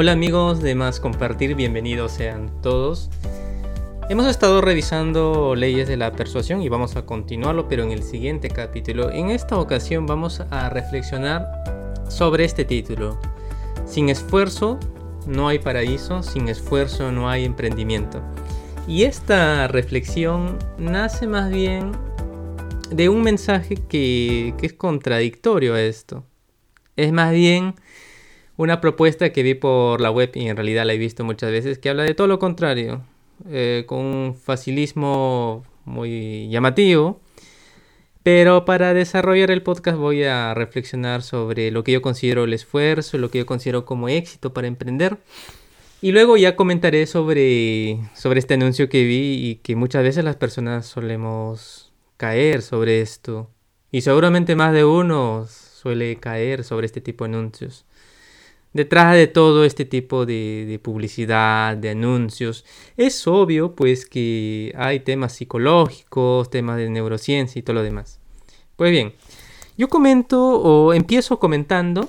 [0.00, 3.10] Hola amigos de Más Compartir, bienvenidos sean todos.
[4.08, 8.48] Hemos estado revisando leyes de la persuasión y vamos a continuarlo, pero en el siguiente
[8.48, 9.10] capítulo.
[9.10, 11.46] En esta ocasión vamos a reflexionar
[12.08, 13.20] sobre este título.
[13.84, 14.80] Sin esfuerzo
[15.26, 18.22] no hay paraíso, sin esfuerzo no hay emprendimiento.
[18.88, 21.92] Y esta reflexión nace más bien
[22.90, 26.24] de un mensaje que, es contradictorio a esto.
[26.96, 27.74] Es más bien
[28.60, 31.78] una propuesta que vi por la web y en realidad la he visto muchas veces
[31.78, 33.02] que habla de todo lo contrario,
[33.48, 37.20] eh, con un facilismo muy llamativo.
[38.22, 43.16] Pero para desarrollar el podcast voy a reflexionar sobre lo que yo considero el esfuerzo,
[43.16, 45.16] lo que yo considero como éxito para emprender.
[46.02, 50.36] Y luego ya comentaré sobre, sobre este anuncio que vi y que muchas veces las
[50.36, 53.48] personas solemos caer sobre esto.
[53.90, 57.86] Y seguramente más de uno suele caer sobre este tipo de anuncios.
[58.72, 62.64] Detrás de todo este tipo de, publicidad, de anuncios,
[62.96, 68.20] es obvio pues que hay temas psicológicos, temas de neurociencia y todo lo demás.
[68.76, 69.14] Pues bien,
[69.76, 72.08] yo comento o empiezo comentando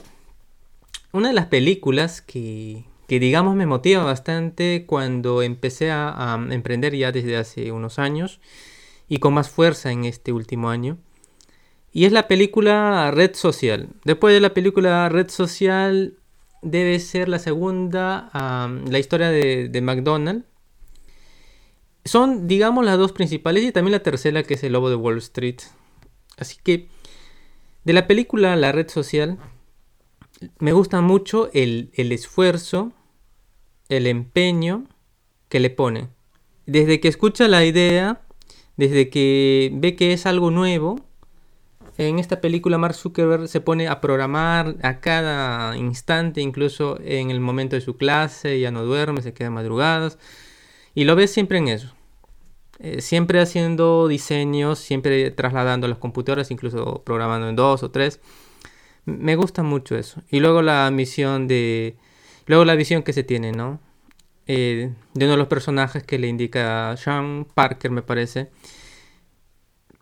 [1.12, 7.12] una de las películas que, que digamos me motiva bastante cuando empecé a emprender ya
[7.12, 8.40] desde hace unos años
[9.10, 10.98] y con más fuerza en este último año.
[11.92, 13.90] Y es la película Red Social.
[14.06, 16.14] Después de la película Red Social
[16.62, 20.46] debe ser la segunda, la historia de, de, McDonald's.
[22.06, 25.18] Son, digamos, las dos principales y también la tercera que es el Lobo de Wall
[25.20, 25.58] Street.
[26.38, 26.88] Así que,
[27.84, 29.38] de la película La Red Social,
[30.60, 32.92] me gusta mucho el, el esfuerzo,
[33.90, 34.88] el empeño
[35.50, 36.10] que le pone.
[36.66, 38.22] Desde que escucha la idea
[38.82, 41.00] desde que ve que es algo nuevo,
[42.08, 47.40] en esta película Mark Zuckerberg se pone a programar a cada instante, incluso en el
[47.40, 50.18] momento de su clase, ya no duerme, se queda madrugadas.
[50.96, 51.94] Y lo ves siempre en eso.
[52.80, 58.20] Eh, siempre haciendo diseños, siempre trasladando las computadoras, incluso programando en dos o tres.
[59.06, 60.22] Me gusta mucho eso.
[60.30, 61.98] Y luego la misión de...
[62.48, 63.80] Luego la visión que se tiene, ¿no?
[64.48, 68.50] Eh, de uno de los personajes que le indica Sean Parker, me parece.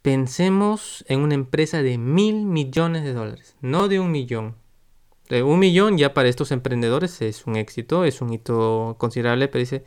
[0.02, 4.56] Pensemos en una empresa de mil millones de dólares, no de un millón.
[5.28, 9.60] De un millón ya para estos emprendedores es un éxito, es un hito considerable, pero
[9.60, 9.84] dice,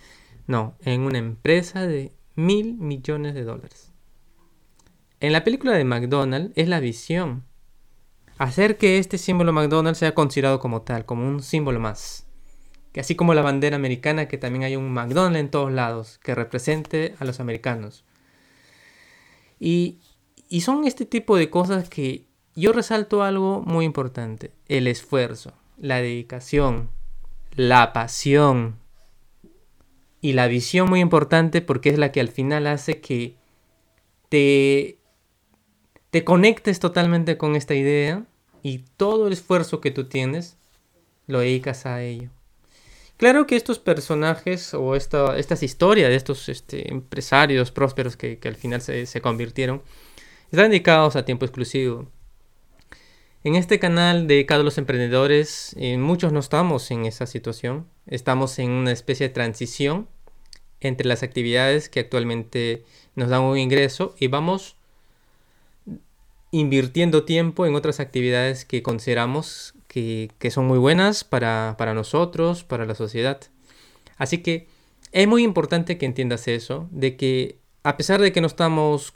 [0.47, 3.93] no, en una empresa de mil millones de dólares.
[5.21, 7.45] En la película de McDonald's es la visión.
[8.39, 12.27] Hacer que este símbolo McDonald's sea considerado como tal, como un símbolo más
[12.93, 16.35] que así como la bandera americana, que también hay un McDonald's en todos lados que
[16.35, 18.05] represente a los americanos.
[19.65, 20.01] Y,
[20.49, 25.99] y son este tipo de cosas que yo resalto algo muy importante, el esfuerzo, la
[25.99, 26.91] dedicación,
[27.55, 28.75] la pasión
[30.21, 33.37] y la visión muy importante porque es la que al final hace que
[34.29, 34.99] te,
[36.11, 38.25] te conectes totalmente con esta idea
[38.65, 40.57] y todo el esfuerzo que tú tienes
[41.29, 42.31] lo dedicas a ello.
[43.23, 48.57] Claro que estos personajes o esta, estas historias de estos este, empresarios prósperos que, al
[48.57, 49.81] final se, convirtieron
[50.51, 52.09] están dedicados a tiempo exclusivo.
[53.45, 57.87] En este canal dedicado a los emprendedores, eh, muchos no estamos en esa situación.
[58.09, 60.09] Estamos en una especie de transición
[60.81, 62.83] entre las actividades que actualmente
[63.15, 64.75] nos dan un ingreso y vamos
[66.51, 72.95] invirtiendo tiempo en otras actividades que consideramos que, son muy buenas para, nosotros, para la
[72.95, 73.41] sociedad.
[74.17, 74.67] Así que
[75.13, 79.13] es muy importante que entiendas eso, de que a pesar de que no estamos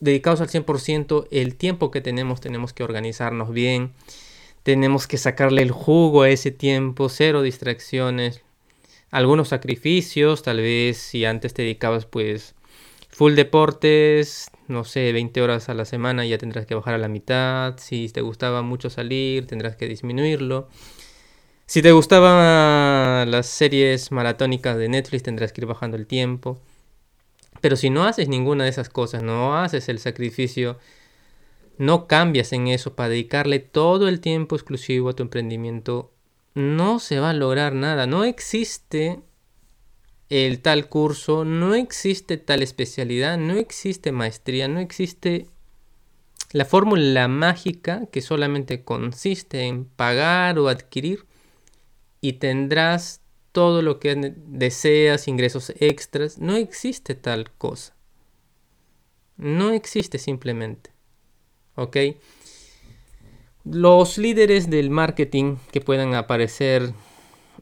[0.00, 3.92] dedicados al 100%, el tiempo que tenemos tenemos que organizarnos bien,
[4.62, 8.42] tenemos que sacarle el jugo a ese tiempo, cero distracciones,
[9.10, 12.54] algunos sacrificios, tal vez si antes te dedicabas pues
[13.16, 17.08] full deportes, no sé, 20 horas a la semana ya tendrás que bajar a la
[17.08, 17.78] mitad.
[17.78, 20.68] Si te gustaba mucho salir, tendrás que disminuirlo.
[21.64, 26.60] Si te gustaban las series maratónicas de Netflix, tendrás que ir bajando el tiempo.
[27.62, 30.78] Pero si no haces ninguna de esas cosas, no haces el sacrificio,
[31.78, 36.12] no cambias en eso para dedicarle todo el tiempo exclusivo a tu emprendimiento,
[36.54, 38.06] no se va a lograr nada.
[38.06, 39.22] No existe
[40.28, 45.46] el tal curso, no existe tal especialidad, no existe maestría, no existe
[46.52, 51.26] la fórmula mágica que solamente consiste en pagar o adquirir
[52.20, 53.20] y tendrás
[53.52, 56.38] todo lo que deseas, ingresos extras.
[56.38, 57.94] No existe tal cosa.
[59.36, 60.90] No existe simplemente.
[61.74, 61.96] ¿Ok?
[63.64, 66.92] Los líderes del marketing que puedan aparecer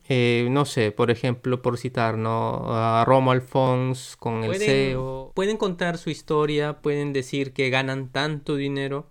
[0.06, 2.62] eh, no sé, por ejemplo, por citar, ¿no?
[2.74, 5.32] A Romo Alfons con el SEO.
[5.34, 9.08] Pueden contar su historia, pueden decir que ganan tanto dinero,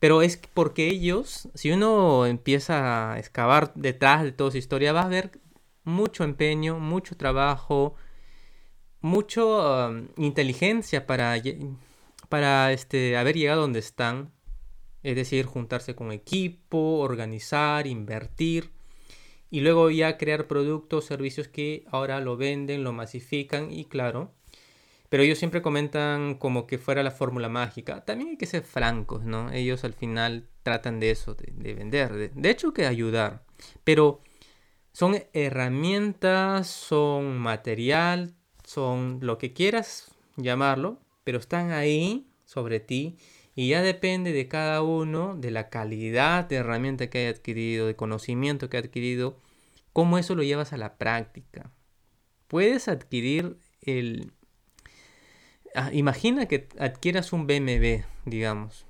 [0.00, 5.02] pero es porque ellos, si uno empieza a excavar detrás de toda su historia, va
[5.02, 5.38] a ver
[5.84, 7.94] mucho empeño, mucho trabajo,
[9.00, 11.36] mucha um, inteligencia para,
[12.28, 14.32] para este, haber llegado donde están.
[15.04, 18.72] Es decir, juntarse con equipo, organizar, invertir
[19.50, 24.32] y luego ya crear productos, servicios que ahora lo venden, lo masifican y claro.
[25.08, 28.04] Pero ellos siempre comentan como que fuera la fórmula mágica.
[28.04, 29.50] También hay que ser francos, ¿no?
[29.50, 32.12] Ellos al final tratan de eso, de, vender.
[32.12, 33.42] De, de, hecho que ayudar.
[33.84, 34.20] Pero
[34.92, 38.34] son herramientas, son material,
[38.64, 43.16] son lo que quieras llamarlo, pero están ahí sobre ti
[43.58, 47.96] y ya depende de cada uno, de la calidad de herramienta que haya adquirido, de
[47.96, 49.36] conocimiento que ha adquirido,
[49.92, 51.72] cómo eso lo llevas a la práctica.
[52.46, 54.30] Puedes adquirir el...
[55.74, 58.86] Ah, imagina que adquieras un BMW, digamos,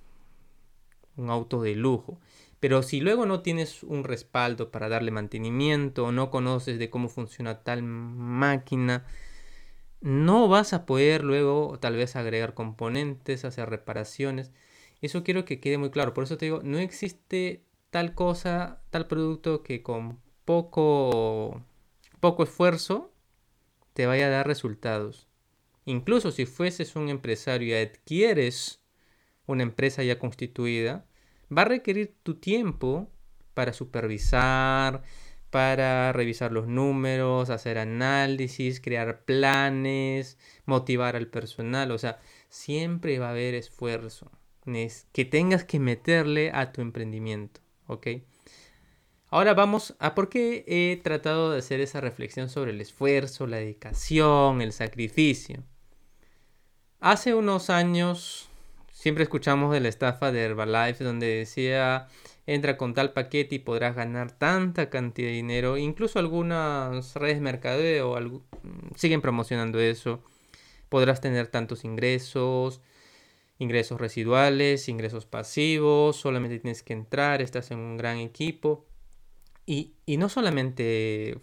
[1.17, 2.21] un auto de lujo.
[2.61, 7.63] Pero si luego no tienes un respaldo para darle mantenimiento no conoces de cómo funciona
[7.63, 9.07] tal máquina,
[10.01, 14.53] no vas a poder luego tal vez agregar componentes, hacer reparaciones.
[15.01, 16.15] Eso quiero que quede muy claro.
[16.15, 21.63] Por eso te digo, no existe tal cosa, tal producto que con poco,
[22.21, 23.13] poco esfuerzo
[23.93, 25.29] te vaya a dar resultados.
[25.85, 28.81] Incluso si fueses un empresario y adquieres
[29.47, 31.07] una empresa ya constituida,
[31.57, 33.11] va a requerir tu tiempo
[33.55, 35.03] para supervisar,
[35.51, 41.91] para revisar los números, hacer análisis, crear planes, motivar al personal.
[41.91, 42.19] O sea,
[42.49, 44.31] siempre va a haber esfuerzo
[45.13, 47.61] que tengas que meterle a tu emprendimiento.
[47.87, 48.09] ¿Ok?
[49.31, 53.59] Ahora vamos a por qué he tratado de hacer esa reflexión sobre el esfuerzo, la
[53.59, 55.63] dedicación, el sacrificio.
[57.01, 58.49] Hace unos años
[58.93, 62.09] siempre escuchamos de la estafa de Herbalife donde decía
[62.49, 65.77] entra con tal paquete y podrás ganar tanta cantidad de dinero.
[65.77, 68.43] Incluso algunas redes de mercadeo
[68.97, 70.23] siguen promocionando eso.
[70.89, 72.81] Podrás tener tantos ingresos,
[73.59, 78.87] ingresos residuales, ingresos pasivos, solamente tienes que entrar, estás en un gran equipo.
[79.67, 81.39] Y, y no solamente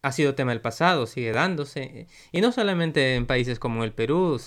[0.00, 2.06] ha sido tema del pasado, sigue dándose.
[2.32, 4.40] Y no solamente en países como el Perú,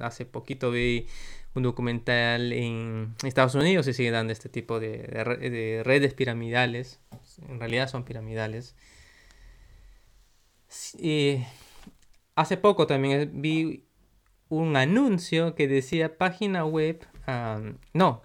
[0.00, 1.06] hace poquito vi
[1.54, 7.00] un documental en Estados Unidos se sigue dando este tipo de, redes piramidales.
[7.48, 8.74] En realidad son piramidales.
[12.34, 13.84] hace poco también vi
[14.48, 17.06] un anuncio que decía página web.
[17.92, 18.22] no,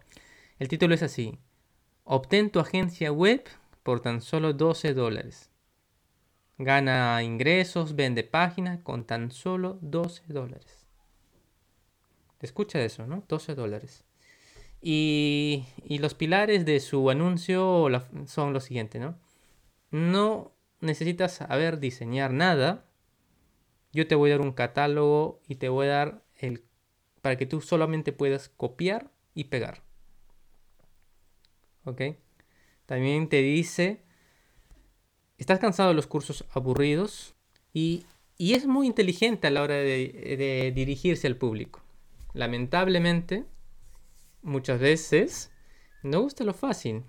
[0.60, 1.40] el título es así.
[2.04, 3.44] Obtén tu agencia web
[3.84, 5.50] por tan solo 12 dólares.
[6.58, 10.87] Gana ingresos, vende páginas con tan solo 12 dólares.
[12.42, 13.24] Escucha eso, ¿no?
[13.28, 14.04] 12 dólares.
[14.82, 15.66] Y,
[16.00, 17.88] los pilares de su anuncio
[18.26, 19.18] son los siguientes, ¿no?
[19.92, 22.86] No necesitas saber diseñar nada.
[23.92, 26.64] Yo te voy a dar un catálogo y te voy a dar el
[27.22, 29.82] para que tú solamente puedas copiar y pegar.
[31.84, 32.02] ¿Ok?
[32.86, 34.04] También te dice,
[35.38, 37.36] estás cansado de los cursos aburridos
[37.74, 38.06] y,
[38.38, 41.87] es muy inteligente a la hora de dirigirse al público
[42.38, 43.46] lamentablemente,
[44.42, 45.52] muchas veces
[46.04, 47.04] no gusta lo fácil.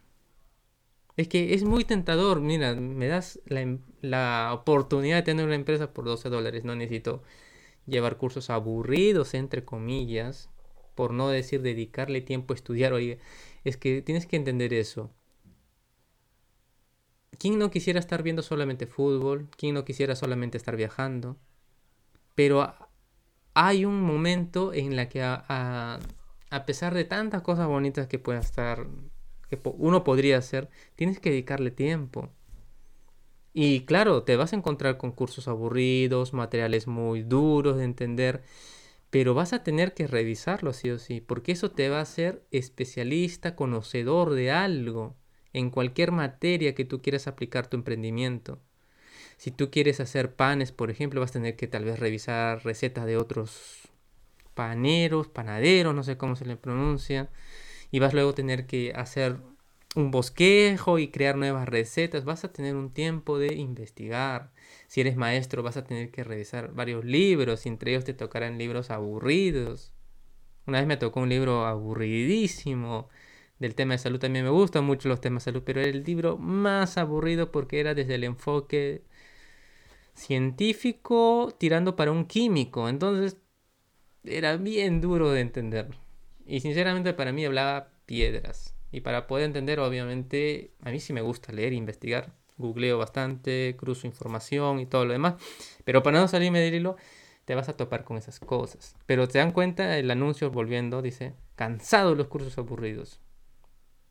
[1.17, 2.41] Es que es muy tentador.
[2.41, 6.65] Mira, me das la, la, oportunidad de tener una empresa por 12 dólares.
[6.65, 7.23] No necesito
[7.87, 10.51] llevar cursos aburridos, entre comillas,
[10.95, 12.93] por no decir dedicarle tiempo a estudiar.
[12.93, 13.19] Oye,
[13.65, 15.11] es que tienes que entender eso.
[17.39, 19.49] ¿Quién no quisiera estar viendo solamente fútbol?
[19.57, 21.37] ¿Quién no quisiera solamente estar viajando?
[22.35, 22.75] Pero
[23.61, 25.99] hay un momento en la que a,
[26.65, 28.87] pesar de tantas cosas bonitas que pueda estar,
[29.51, 32.31] que uno podría hacer, tienes que dedicarle tiempo.
[33.53, 38.45] Y claro, te vas a encontrar con cursos aburridos, materiales muy duros de entender,
[39.11, 42.47] pero vas a tener que revisarlo sí o sí, porque eso te va a hacer
[42.53, 45.17] especialista, conocedor de algo,
[45.53, 48.63] en cualquier materia que tú quieras aplicar tu emprendimiento.
[49.39, 53.07] Si tú quieres hacer panes, por ejemplo, vas a tener que tal vez revisar recetas
[53.07, 53.89] de otros
[54.55, 57.31] paneros, panaderos, no sé cómo se le pronuncia.
[57.93, 59.39] Y vas luego a tener que hacer
[59.95, 62.25] un bosquejo y crear nuevas recetas.
[62.25, 64.51] Vas a tener un tiempo de investigar.
[64.89, 67.65] Si eres maestro, vas a tener que revisar varios libros.
[67.67, 69.93] Entre ellos te tocarán libros aburridos.
[70.67, 73.09] Una vez me tocó un libro aburridísimo
[73.59, 76.05] del tema de salud también me gustan mucho los temas de salud, pero era el
[76.05, 79.03] libro más aburrido porque era desde el enfoque
[80.19, 82.89] científico tirando para un químico.
[82.89, 83.37] Entonces
[84.25, 85.89] era bien duro de entender.
[86.47, 88.75] Y sinceramente para mí hablaba piedras.
[88.91, 92.33] Y para poder entender, obviamente, a mí sí me gusta leer e investigar.
[92.57, 95.35] Googleo bastante, cruzo información y todo lo demás.
[95.85, 96.97] Pero para no salirme del hilo,
[97.45, 98.97] te vas a topar con esas cosas.
[99.07, 103.21] Pero te dan cuenta, el anuncio volviendo dice, cansado los cursos aburridos.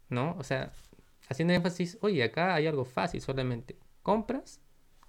[0.10, 0.36] ¿No?
[0.40, 0.72] O sea,
[1.28, 4.62] haciendo énfasis, oye, acá hay algo fácil, solamente compras,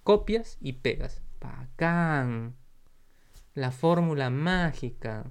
[0.09, 1.21] copias y pegas.
[1.39, 2.55] Bacán.
[3.53, 5.29] La fórmula mágica.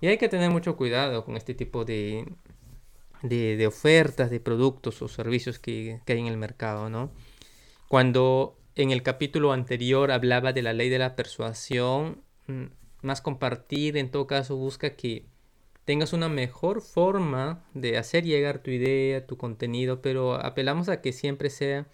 [0.00, 2.32] Y hay que tener mucho cuidado con este tipo de,
[3.24, 7.10] de, ofertas, de productos o servicios que, que, hay en el mercado, ¿no?
[7.88, 12.66] Cuando en el capítulo anterior hablaba de la ley de la persuasión, mm,
[13.00, 15.26] más compartir, en todo caso busca que
[15.84, 21.12] tengas una mejor forma de hacer llegar tu idea, tu contenido, pero apelamos a que
[21.12, 21.88] siempre sea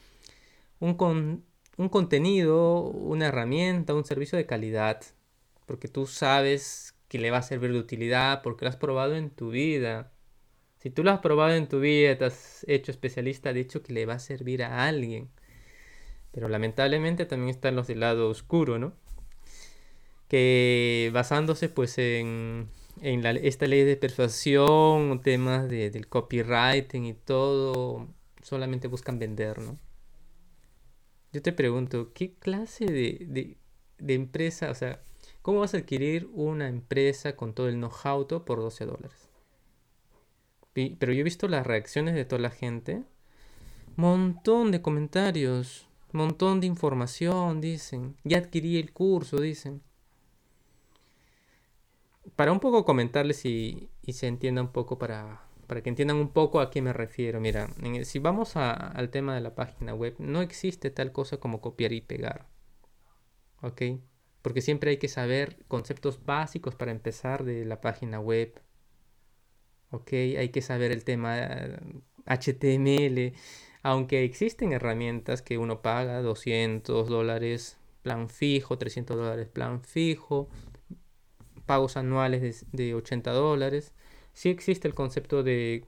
[0.81, 1.45] un,
[1.79, 5.01] un contenido, una herramienta, un servicio de calidad,
[5.67, 9.31] porque tú sabes que le va a servir de utilidad, porque lo has probado en
[9.31, 10.13] tu vida.
[10.79, 13.93] Si tú lo has probado en tu vida, te has hecho especialista, de hecho que
[13.93, 15.31] le va a servir a alguien.
[16.33, 18.95] Pero lamentablemente también están los del lado oscuro, ¿no?
[20.29, 22.69] Que basándose pues en,
[23.03, 28.09] en esta ley de persuasión, temas de, del copywriting y todo,
[28.43, 29.79] solamente buscan vender, ¿no?
[31.33, 33.57] Yo te pregunto, ¿qué clase de, de,
[33.99, 35.03] de empresa, o sea,
[35.43, 39.29] cómo vas a adquirir una empresa con todo el know-how por 12 dólares?
[40.99, 43.03] pero yo he visto las reacciones de toda la gente.
[43.97, 48.17] Montón de comentarios, montón de información, dicen.
[48.25, 49.83] Ya adquirí el curso, dicen.
[52.37, 56.61] Para un poco comentarles y, se entienda un poco, para, para que entiendan un poco
[56.61, 57.41] a qué me refiero.
[57.41, 57.69] Mira,
[58.05, 62.01] si vamos al tema de la página web, no existe tal cosa como copiar y
[62.01, 62.49] pegar.
[63.63, 63.83] ¿Ok?
[64.43, 68.61] Porque siempre hay que saber conceptos básicos para empezar de la página web
[69.91, 70.13] ¿ok?
[70.39, 71.37] Hay que saber el tema
[72.27, 73.35] HTML, eh,
[73.83, 80.49] aunque existen herramientas que uno paga 200 dólares plan fijo, 300 dólares plan fijo,
[81.67, 83.95] pagos anuales de, 80 dólares.
[84.39, 85.83] Sí existe el concepto de,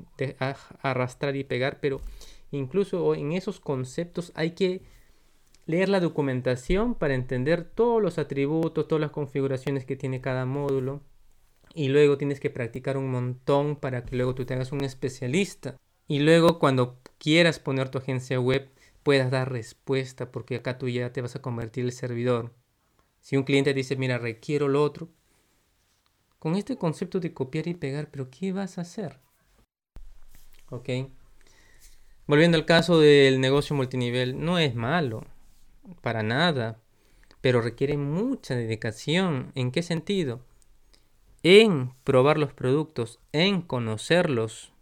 [0.81, 2.01] arrastrar y pegar, pero
[2.51, 4.83] incluso en esos conceptos hay que
[5.67, 11.01] leer la documentación para entender todos los atributos, todas las configuraciones que tiene cada módulo
[11.77, 15.77] y luego tienes que practicar un montón para que luego tú tengas un especialista.
[16.09, 18.69] Y luego cuando quieras poner tu agencia web
[19.05, 22.53] puedas dar respuesta porque acá tú ya te vas a convertir el servidor.
[23.21, 25.09] Si un cliente dice, mira, requiero lo otro,
[26.41, 29.21] con este concepto de copiar y pegar, pero ¿qué vas a hacer?
[30.71, 30.89] ¿Ok?
[32.27, 35.25] Volviendo al caso del negocio multinivel, no es malo,
[36.01, 36.81] para nada,
[37.41, 39.53] pero requiere mucha dedicación.
[39.55, 40.41] ¿En qué sentido?
[41.43, 44.73] en probar los productos, en conocerlos,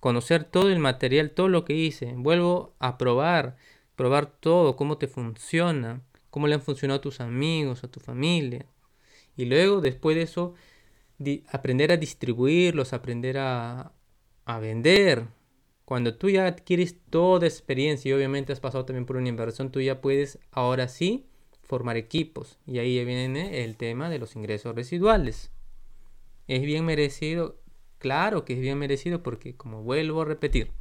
[0.00, 2.14] conocer todo el material, todo lo que hice.
[2.16, 3.56] Vuelvo a probar,
[3.96, 8.66] probar todo, cómo te funciona, cómo le han funcionado a tus amigos, a tu familia.
[9.36, 10.54] Y luego, después de eso,
[11.50, 13.92] aprender a distribuirlos, aprender a,
[14.44, 15.26] a vender.
[15.84, 19.80] Cuando tú ya adquieres toda experiencia y obviamente has pasado también por una inversión, tú
[19.80, 21.26] ya puedes ahora sí
[21.62, 22.58] formar equipos.
[22.66, 25.50] Y ahí viene el tema de los ingresos residuales.
[26.46, 27.60] ¿Es bien merecido?
[27.98, 30.72] Claro que es bien merecido porque, como vuelvo a repetir,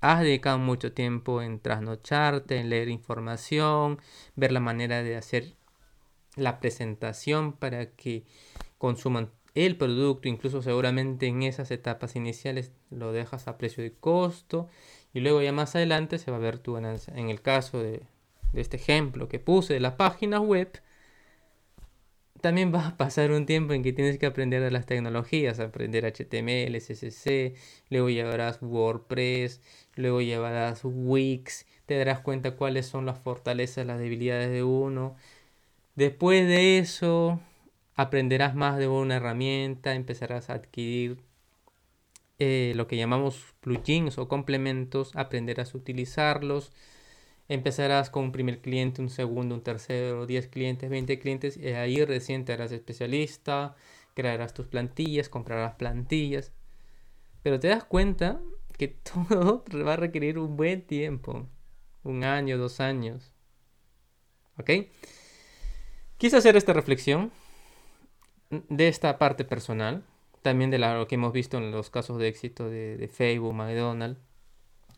[0.00, 4.00] has dedicado mucho tiempo en trasnocharte, en leer información,
[4.36, 5.56] ver la manera de hacer
[6.36, 8.24] la presentación para que
[8.78, 14.68] consuman el producto, incluso seguramente en esas etapas iniciales lo dejas a precio de costo
[15.12, 17.14] y luego ya más adelante se va a ver tu ganancia.
[17.16, 18.02] En el caso de,
[18.52, 20.80] de este ejemplo que puse de la página web,
[22.44, 26.04] también va a pasar un tiempo en que tienes que aprender de las tecnologías, aprender
[26.04, 27.54] HTML, CSS,
[27.88, 29.62] luego llevarás WordPress,
[29.94, 35.16] luego llevarás Wix, te darás cuenta cuáles son las fortalezas, las debilidades de uno.
[35.94, 37.40] Después de eso,
[37.94, 41.18] aprenderás más de una herramienta, empezarás a adquirir
[42.38, 46.72] eh, lo que llamamos plugins o complementos, aprenderás a utilizarlos
[47.48, 52.02] Empezarás con un primer cliente, un segundo, un tercero, 10 clientes, 20 clientes, y ahí
[52.04, 53.74] recién te harás especialista,
[54.14, 56.52] crearás tus plantillas, comprarás plantillas.
[57.42, 58.40] Pero te das cuenta
[58.78, 61.46] que todo va a requerir un buen tiempo,
[62.02, 63.32] un año, dos años.
[64.58, 64.70] ¿Ok?
[66.24, 67.32] Quise hacer esta reflexión
[68.48, 70.06] de esta parte personal
[70.40, 74.22] también de lo que hemos visto en los casos de éxito de, de Facebook, McDonald's.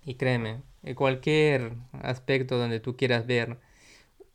[0.04, 3.58] Y créeme, en cualquier aspecto donde tú quieras ver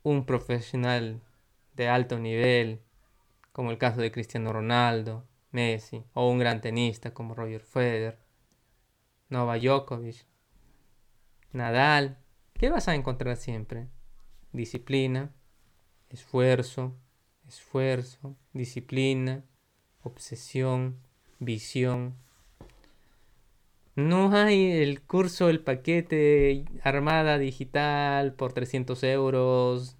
[0.02, 1.22] un profesional
[1.76, 2.82] de alto nivel,
[3.52, 8.18] como el caso de Cristiano Ronaldo, Messi, o un gran tenista como Roger Federer,
[9.30, 10.26] Nova Djokovic,
[11.52, 12.18] Nadal,
[12.52, 13.88] ¿qué vas a encontrar siempre?
[14.52, 15.32] Disciplina,
[16.12, 16.94] esfuerzo,
[17.48, 19.44] esfuerzo, disciplina,
[20.02, 20.98] obsesión,
[21.38, 22.14] visión.
[23.94, 29.96] No hay el curso, el paquete Armada Digital por 300 euros.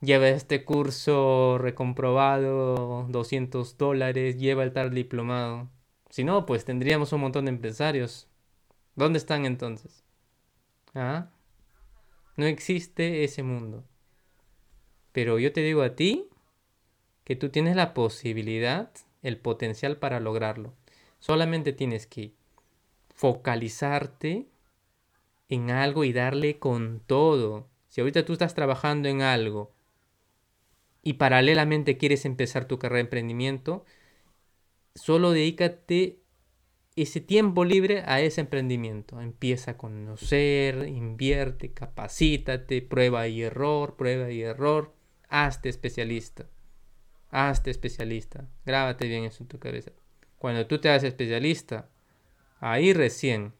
[0.00, 4.38] Lleva este curso recomprobado 200 dólares.
[4.38, 5.70] Lleva el tal diplomado.
[6.10, 8.28] Si no, pues tendríamos un montón de empresarios.
[8.96, 10.04] ¿Dónde están entonces?
[10.94, 11.30] ¿Ah?
[12.36, 13.84] No existe ese mundo.
[15.14, 16.28] Pero yo te digo a ti
[17.22, 18.90] que tú tienes la posibilidad,
[19.22, 20.74] el potencial para lograrlo.
[21.20, 22.32] Solamente tienes que
[23.14, 24.48] focalizarte
[25.48, 27.68] en algo y darle con todo.
[27.88, 29.72] Si ahorita tú estás trabajando en algo
[31.00, 33.84] y paralelamente quieres empezar tu carrera de emprendimiento,
[34.96, 36.18] solo dedícate
[36.96, 39.20] ese tiempo libre a ese emprendimiento.
[39.20, 44.92] Empieza a conocer, invierte, capacítate, prueba y error, prueba y error,
[45.28, 46.46] hazte especialista.
[47.30, 48.46] Hazte especialista.
[48.64, 49.90] Grábate bien eso en tu cabeza.
[50.38, 51.88] Cuando tú te haces especialista,
[52.60, 53.52] ahí recién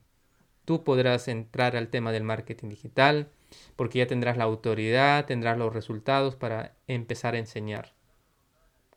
[0.64, 3.28] tú podrás entrar al tema del marketing digital,
[3.76, 7.94] porque ya tendrás la autoridad, tendrás los resultados para empezar a enseñar.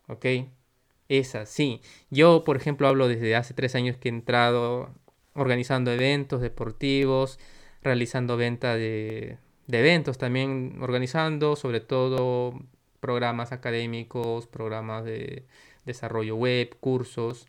[0.07, 0.25] ¿Ok?
[1.09, 1.81] Es así.
[2.09, 4.93] Yo, por ejemplo, hablo desde hace tres años que he entrado
[5.33, 7.39] organizando eventos deportivos,
[7.81, 12.53] realizando venta de, de eventos también, organizando sobre todo
[12.99, 15.45] programas académicos, programas de
[15.85, 17.47] desarrollo web, cursos.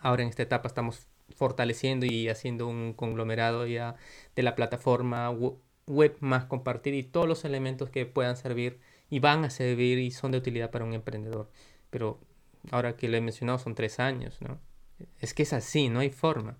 [0.00, 3.96] Ahora en esta etapa estamos fortaleciendo y haciendo un conglomerado ya
[4.34, 5.30] de la plataforma
[5.86, 10.10] web más compartir y todos los elementos que puedan servir y van a servir y
[10.10, 11.50] son de utilidad para un emprendedor.
[11.90, 12.20] Pero
[12.70, 14.60] ahora que lo he mencionado son tres años, ¿no?
[15.20, 16.58] Es que es así, no hay forma.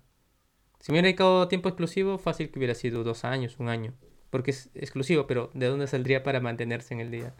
[0.79, 3.93] Si me hubiera dedicado tiempo exclusivo, fácil que hubiera sido dos años, un año.
[4.29, 7.33] Porque es exclusivo, pero ¿de dónde saldría para mantenerse en el día?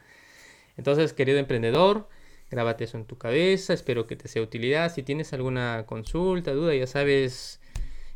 [0.78, 2.08] Entonces, querido emprendedor,
[2.50, 4.94] grábate eso en tu cabeza, espero que te sea utilidad.
[4.94, 7.60] Si tienes alguna consulta, duda, ya sabes,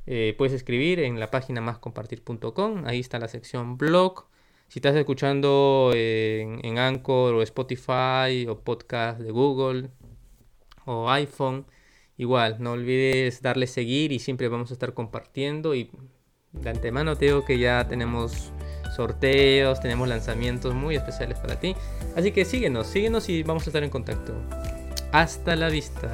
[0.07, 4.27] eh, puedes escribir en la página máscompartir.com, ahí está la sección blog.
[4.69, 9.89] Si estás escuchando en, en Anchor o Spotify o podcast de Google
[10.86, 11.65] o iPhone,
[12.17, 15.91] igual, no olvides darle seguir y siempre vamos a estar compartiendo y
[16.53, 18.52] de antemano te digo que ya tenemos
[18.95, 21.75] sorteos, tenemos lanzamientos muy especiales para ti.
[22.15, 24.34] Así que síguenos, síguenos y vamos a estar en contacto.
[25.12, 26.10] Hasta la vista.